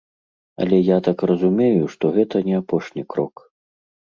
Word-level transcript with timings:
Але 0.63 0.77
я 0.79 0.95
так 1.07 1.19
разумею, 1.31 1.83
што 1.97 2.05
гэта 2.17 2.41
не 2.51 2.55
апошні 2.61 3.07
крок. 3.17 3.35